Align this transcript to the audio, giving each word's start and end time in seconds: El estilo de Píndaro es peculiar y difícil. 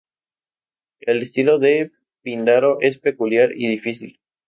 El 1.01 1.21
estilo 1.21 1.59
de 1.59 1.91
Píndaro 2.23 2.79
es 2.81 2.97
peculiar 2.97 3.51
y 3.55 3.67
difícil. 3.67 4.19